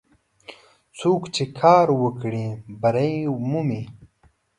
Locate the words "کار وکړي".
1.59-2.47